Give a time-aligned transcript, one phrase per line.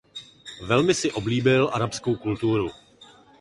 [0.67, 2.69] Velmi si oblíbil arabskou kulturu.